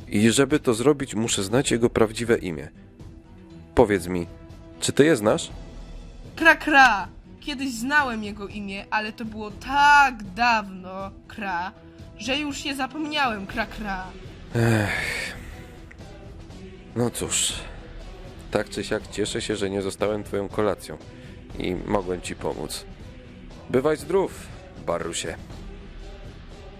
[0.08, 2.68] I żeby to zrobić, muszę znać jego prawdziwe imię.
[3.74, 4.26] Powiedz mi,
[4.80, 5.50] czy ty je znasz?
[6.36, 7.08] Kra, kra.
[7.40, 11.72] Kiedyś znałem jego imię, ale to było tak dawno, Kra,
[12.18, 14.06] że już je zapomniałem, Kra, kra.
[16.96, 17.52] No cóż,
[18.50, 20.96] tak czy siak cieszę się, że nie zostałem twoją kolacją
[21.58, 22.84] i mogłem ci pomóc.
[23.70, 24.46] Bywaj zdrów,
[24.86, 25.36] Barusie.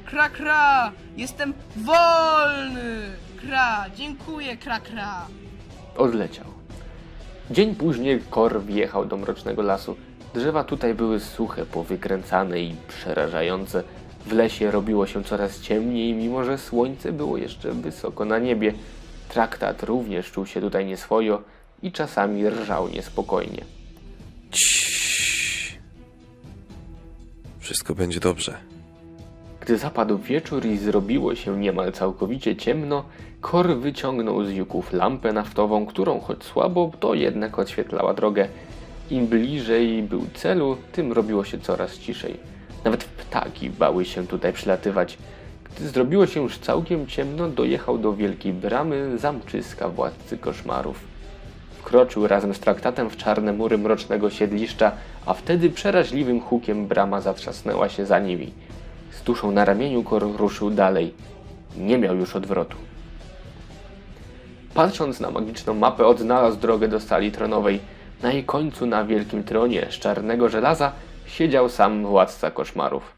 [0.07, 0.93] Kra, kra.
[1.17, 3.11] Jestem wolny.
[3.41, 5.27] Kra, dziękuję, Kra, kra.
[5.97, 6.45] Odleciał.
[7.51, 9.97] Dzień później Kor wjechał do mrocznego lasu.
[10.35, 13.85] Drzewa tutaj były suche, powykręcane i przerażające.
[14.27, 18.75] W lesie robiło się coraz ciemniej, mimo że słońce było jeszcze wysoko na niebie.
[19.29, 21.43] Traktat również czuł się tutaj nieswojo
[21.83, 23.65] i czasami rżał niespokojnie.
[24.51, 25.79] Ciii.
[27.59, 28.57] Wszystko będzie dobrze.
[29.61, 33.05] Gdy zapadł wieczór i zrobiło się niemal całkowicie ciemno,
[33.43, 38.49] Kor wyciągnął z juków lampę naftową, którą choć słabo, to jednak oświetlała drogę.
[39.11, 42.37] Im bliżej był celu, tym robiło się coraz ciszej.
[42.85, 45.19] Nawet ptaki bały się tutaj przylatywać.
[45.65, 51.01] Gdy zrobiło się już całkiem ciemno, dojechał do wielkiej bramy zamczyska władcy koszmarów.
[51.79, 54.93] Wkroczył razem z traktatem w czarne mury mrocznego siedliszcza,
[55.27, 58.53] a wtedy przeraźliwym hukiem brama zatrzasnęła się za nimi.
[59.11, 61.15] Z duszą na ramieniu Kor ruszył dalej.
[61.77, 62.77] Nie miał już odwrotu.
[64.75, 67.81] Patrząc na magiczną mapę, odnalazł drogę do sali tronowej.
[68.23, 70.93] Na jej końcu, na wielkim tronie z czarnego żelaza,
[71.33, 73.13] siedział sam władca koszmarów.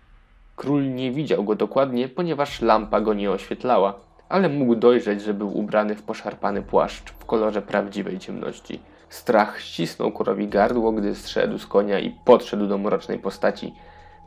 [0.57, 3.94] Król nie widział go dokładnie, ponieważ lampa go nie oświetlała,
[4.29, 8.81] ale mógł dojrzeć, że był ubrany w poszarpany płaszcz w kolorze prawdziwej ciemności.
[9.09, 13.72] Strach ścisnął Korowi gardło, gdy zszedł z konia i podszedł do mrocznej postaci.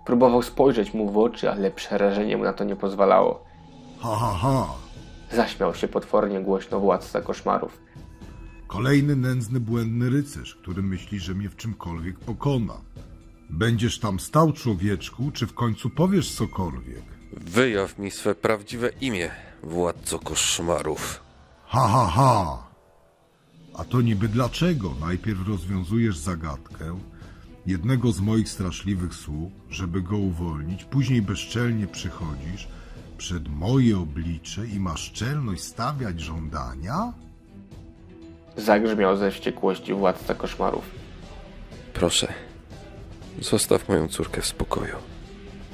[0.05, 3.43] Próbował spojrzeć mu w oczy, ale przerażenie mu na to nie pozwalało.
[3.99, 4.67] Ha, ha, ha.
[5.31, 7.79] Zaśmiał się potwornie głośno władca koszmarów.
[8.67, 12.73] Kolejny nędzny, błędny rycerz, który myśli, że mnie w czymkolwiek pokona.
[13.49, 17.03] Będziesz tam stał, człowieczku, czy w końcu powiesz cokolwiek?
[17.33, 19.31] Wyjaw mi swe prawdziwe imię,
[19.63, 21.21] władco koszmarów.
[21.65, 22.67] Ha, ha, ha.
[23.73, 26.99] A to niby dlaczego najpierw rozwiązujesz zagadkę
[27.65, 32.67] jednego z moich straszliwych sług, żeby go uwolnić, później bezczelnie przychodzisz
[33.17, 37.13] przed moje oblicze i masz czelność stawiać żądania?
[38.57, 40.83] Zagrzmiał ze wściekłości władca koszmarów.
[41.93, 42.33] Proszę,
[43.41, 44.95] zostaw moją córkę w spokoju,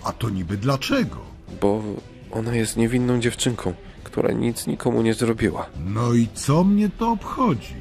[0.04, 1.18] A to niby dlaczego?
[1.62, 1.84] bo
[2.32, 3.74] ona jest niewinną dziewczynką,
[4.04, 5.70] która nic nikomu nie zrobiła.
[5.86, 7.76] No i co mnie to obchodzi?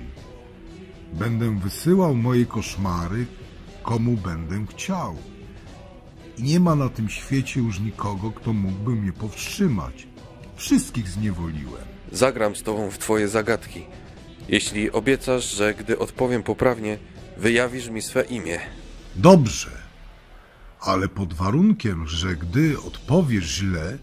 [1.12, 3.26] Będę wysyłał moje koszmary,
[3.82, 5.16] komu będę chciał.
[6.38, 10.06] I nie ma na tym świecie już nikogo, kto mógłby mnie powstrzymać.
[10.56, 11.84] Wszystkich zniewoliłem.
[12.12, 13.82] Zagram z tobą w twoje zagadki,
[14.48, 16.98] jeśli obiecasz, że gdy odpowiem poprawnie,
[17.36, 18.60] wyjawisz mi swe imię.
[19.16, 19.70] Dobrze,
[20.81, 23.98] ale pod warunkiem, że gdy odpowiesz źle,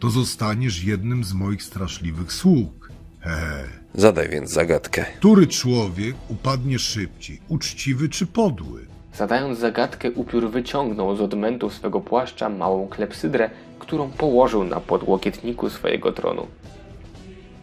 [0.00, 2.92] to zostaniesz jednym z moich straszliwych sług.
[3.20, 3.64] Hehe.
[3.94, 5.04] Zadaj więc zagadkę.
[5.18, 8.86] Który człowiek upadnie szybciej, uczciwy czy podły?
[9.14, 16.12] Zadając zagadkę, upiór wyciągnął z odmętu swego płaszcza małą klepsydrę, którą położył na podłokietniku swojego
[16.12, 16.46] tronu.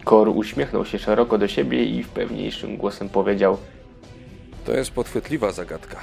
[0.04, 3.58] Kor uśmiechnął się szeroko do siebie i w pewniejszym głosem powiedział
[4.66, 6.00] To jest podchwytliwa zagadka,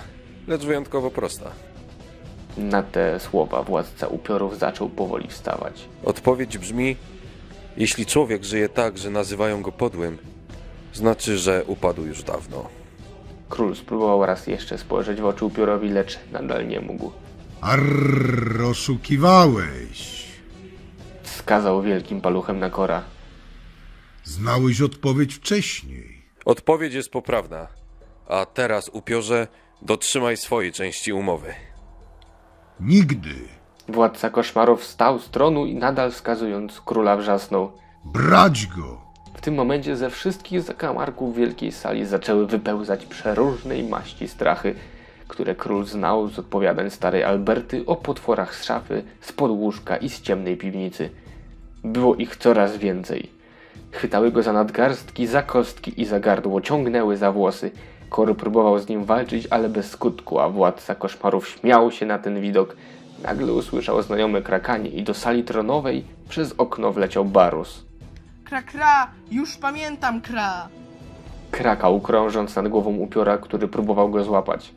[0.47, 1.51] lecz wyjątkowo prosta.
[2.57, 5.89] Na te słowa władca upiorów zaczął powoli wstawać.
[6.03, 6.95] Odpowiedź brzmi:
[7.77, 10.17] Jeśli człowiek żyje tak, że nazywają go podłym,
[10.93, 12.69] znaczy, że upadł już dawno.
[13.49, 17.11] Król spróbował raz jeszcze spojrzeć w oczy upiorowi, lecz nadal nie mógł.
[17.61, 20.25] Arr, oszukiwałeś.
[21.23, 23.03] Wskazał wielkim paluchem na Kora.
[24.23, 26.21] Znałeś odpowiedź wcześniej.
[26.45, 27.67] Odpowiedź jest poprawna.
[28.27, 29.47] A teraz, upiorze,
[29.81, 31.53] dotrzymaj swojej części umowy.
[32.79, 33.35] Nigdy.
[33.87, 37.71] Władca koszmarów wstał z tronu i nadal wskazując króla wrzasnął.
[38.05, 39.01] Brać go!
[39.37, 44.75] W tym momencie ze wszystkich zakamarków wielkiej sali zaczęły wypełzać przeróżnej maści strachy,
[45.27, 50.21] które król znał z odpowiadań starej Alberty o potworach z szafy, z podłóżka i z
[50.21, 51.09] ciemnej piwnicy.
[51.83, 53.31] Było ich coraz więcej.
[53.91, 57.71] Chwytały go za nadgarstki, za kostki i za gardło, ciągnęły za włosy.
[58.15, 62.41] Kory próbował z nim walczyć, ale bez skutku, a władca koszmarów śmiał się na ten
[62.41, 62.75] widok.
[63.23, 67.83] Nagle usłyszał znajome krakanie i do sali tronowej przez okno wleciał Barus.
[68.43, 70.67] Kra, kra, już pamiętam, kra.
[71.51, 74.71] Krakał, krążąc nad głową upiora, który próbował go złapać.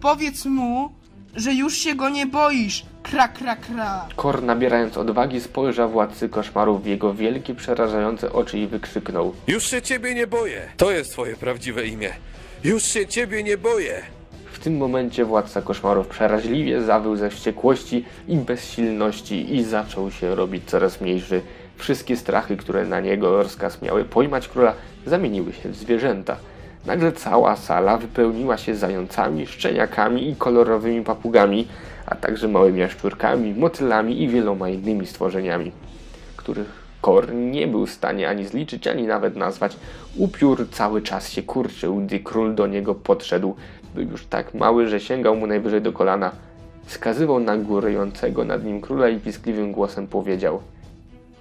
[0.00, 0.88] Powiedz mu,
[1.36, 2.86] że już się go nie boisz.
[3.02, 4.06] Kra, kra, kra.
[4.16, 9.34] Kor, nabierając odwagi, spojrzał władcy koszmarów w jego wielkie, przerażające oczy i wykrzyknął.
[9.46, 10.68] Już się ciebie nie boję!
[10.76, 12.12] To jest twoje prawdziwe imię.
[12.64, 14.02] Już się ciebie nie boję!
[14.52, 20.64] W tym momencie władca koszmarów przeraźliwie zawył ze wściekłości i bezsilności i zaczął się robić
[20.66, 21.40] coraz mniejszy.
[21.76, 24.74] Wszystkie strachy, które na niego rozkaz miały pojmać króla,
[25.06, 26.36] zamieniły się w zwierzęta.
[26.86, 31.68] Nagle cała sala wypełniła się zającami, szczeniakami i kolorowymi papugami,
[32.06, 35.72] a także małymi jaszczurkami, motylami i wieloma innymi stworzeniami,
[36.36, 39.76] których Kor nie był w stanie ani zliczyć, ani nawet nazwać.
[40.16, 43.54] Upiór cały czas się kurczył, gdy król do niego podszedł.
[43.94, 46.32] Był już tak mały, że sięgał mu najwyżej do kolana.
[46.86, 50.60] Wskazywał na górującego nad nim króla i piskliwym głosem powiedział–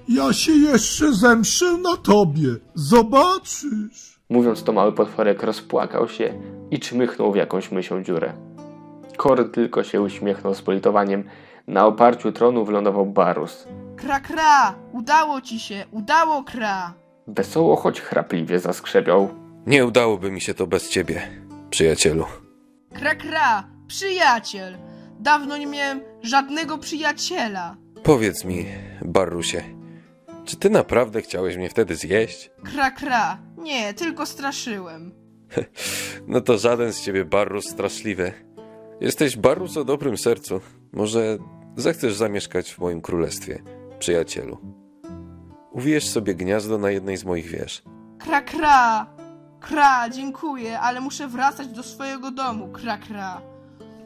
[0.09, 2.49] Ja się jeszcze zemszę na tobie.
[2.75, 4.19] Zobaczysz.
[4.29, 6.33] Mówiąc to, mały potworek rozpłakał się
[6.71, 8.33] i czmychnął w jakąś mysią dziurę.
[9.17, 11.23] Kor tylko się uśmiechnął z politowaniem.
[11.67, 13.67] Na oparciu tronu wylądował Barus.
[14.01, 16.93] Kra, kra, udało ci się, udało, kra.
[17.27, 19.29] Wesoło, choć chrapliwie zaskrzepiał.
[19.67, 21.21] Nie udałoby mi się to bez ciebie,
[21.69, 22.25] przyjacielu.
[22.93, 24.77] Kra, kra, przyjaciel.
[25.19, 27.75] Dawno nie miałem żadnego przyjaciela.
[28.03, 28.65] Powiedz mi,
[29.01, 29.63] Barusie,
[30.45, 32.51] czy ty naprawdę chciałeś mnie wtedy zjeść?
[32.73, 35.11] Kra, kra, nie, tylko straszyłem.
[36.27, 38.33] No to żaden z ciebie Barrus straszliwy.
[39.01, 40.61] Jesteś Barrus o dobrym sercu.
[40.91, 41.37] Może
[41.75, 43.63] zechcesz zamieszkać w moim królestwie,
[44.01, 44.57] przyjacielu.
[45.71, 47.83] Uwijesz sobie gniazdo na jednej z moich wież.
[48.19, 49.05] Kra, kra,
[49.59, 53.41] kra, dziękuję, ale muszę wracać do swojego domu, kra, kra.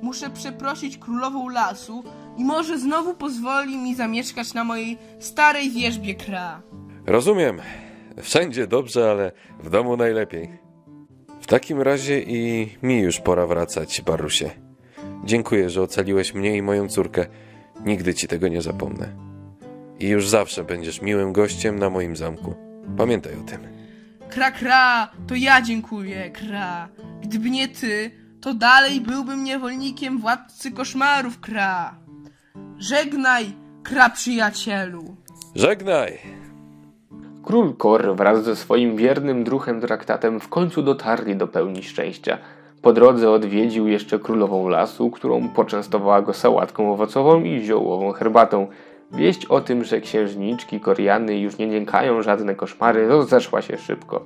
[0.02, 2.04] Muszę przeprosić królową lasu
[2.38, 6.62] i może znowu pozwoli mi zamieszkać na mojej starej wierzbie, kra.
[7.06, 7.62] Rozumiem.
[8.22, 9.32] Wszędzie dobrze, ale
[9.64, 10.50] w domu najlepiej.
[11.42, 14.52] W takim razie i mi już pora wracać, Barusie.
[15.24, 17.26] Dziękuję, że ocaliłeś mnie i moją córkę.
[17.86, 19.25] Nigdy ci tego nie zapomnę.
[20.00, 22.56] I już zawsze będziesz miłym gościem na moim zamku.
[22.98, 23.60] Pamiętaj o tym.
[24.30, 26.90] Kra, kra, to ja dziękuję, kra.
[27.22, 31.96] Gdyby nie ty, to dalej byłbym niewolnikiem władcy koszmarów, kra.
[32.78, 33.46] Żegnaj,
[33.84, 35.16] kra przyjacielu.
[35.56, 36.20] Żegnaj!
[37.44, 42.38] Król Kor wraz ze swoim wiernym druhem traktatem w końcu dotarli do pełni szczęścia.
[42.82, 48.68] Po drodze odwiedził jeszcze królową lasu, którą poczęstowała go sałatką owocową i ziołową herbatą.
[49.12, 54.26] Wieść o tym, że księżniczki Koriany już nie nękają żadne koszmary, rozeszła się szybko.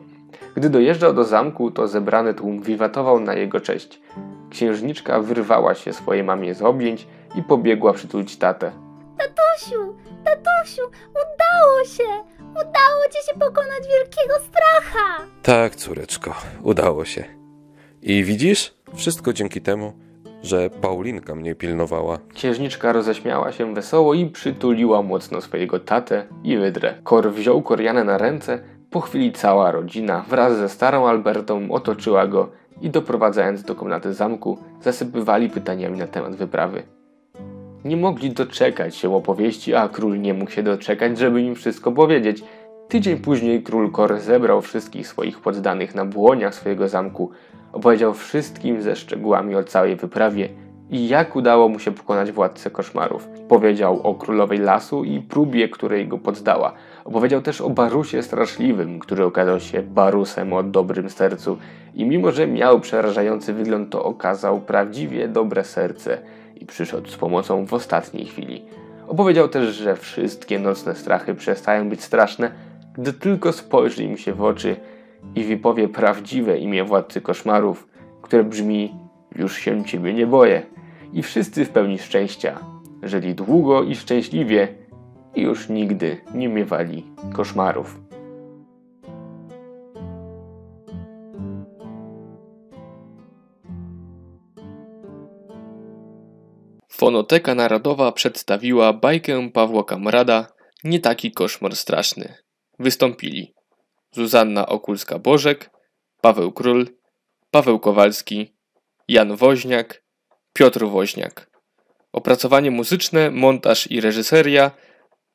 [0.55, 4.01] Gdy dojeżdżał do zamku, to zebrany tłum wiwatował na jego cześć.
[4.49, 8.71] Księżniczka wyrwała się swojej mamie z objęć i pobiegła przytulić tatę.
[9.17, 12.39] Tatusiu, tatusiu, udało się!
[12.51, 15.25] Udało ci się pokonać wielkiego stracha!
[15.43, 17.23] Tak, córeczko, udało się.
[18.01, 18.73] I widzisz?
[18.95, 19.93] Wszystko dzięki temu,
[20.43, 22.19] że Paulinka mnie pilnowała.
[22.33, 26.93] Księżniczka roześmiała się wesoło i przytuliła mocno swojego tatę i wydrę.
[27.03, 32.49] Kor wziął Korianę na ręce, po chwili cała rodzina wraz ze starą Albertą otoczyła go
[32.81, 36.83] i doprowadzając do komnaty zamku, zasypywali pytaniami na temat wyprawy.
[37.85, 42.43] Nie mogli doczekać się opowieści, a król nie mógł się doczekać, żeby im wszystko powiedzieć.
[42.87, 47.31] Tydzień później król Kor zebrał wszystkich swoich poddanych na błoniach swojego zamku,
[47.71, 50.49] opowiedział wszystkim ze szczegółami o całej wyprawie
[50.89, 53.27] i jak udało mu się pokonać władcę koszmarów.
[53.47, 56.73] Powiedział o królowej lasu i próbie, której go poddała.
[57.05, 61.57] Opowiedział też o Barusie straszliwym, który okazał się Barusem o dobrym sercu
[61.95, 66.17] i mimo, że miał przerażający wygląd, to okazał prawdziwie dobre serce
[66.55, 68.65] i przyszedł z pomocą w ostatniej chwili.
[69.07, 72.51] Opowiedział też, że wszystkie nocne strachy przestają być straszne,
[72.93, 74.75] gdy tylko spojrzy im się w oczy
[75.35, 77.87] i wypowie prawdziwe imię władcy koszmarów,
[78.21, 78.95] które brzmi
[79.35, 80.65] Już się ciebie nie boję.
[81.13, 82.59] I wszyscy w pełni szczęścia
[83.03, 84.67] żyli długo i szczęśliwie
[85.35, 87.99] i już nigdy nie miewali koszmarów.
[96.91, 100.47] Fonoteka Narodowa przedstawiła bajkę Pawła Kamrada
[100.83, 102.33] Nie taki koszmar straszny.
[102.79, 103.53] Wystąpili
[104.11, 105.69] Zuzanna Okulska-Bożek,
[106.21, 106.87] Paweł Król,
[107.51, 108.55] Paweł Kowalski,
[109.07, 110.03] Jan Woźniak,
[110.53, 111.49] Piotr Woźniak.
[112.13, 114.71] Opracowanie muzyczne, montaż i reżyseria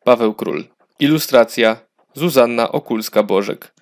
[0.05, 0.65] Paweł Król.
[0.99, 1.77] Ilustracja
[2.15, 3.75] Zuzanna Okulska-Bożek.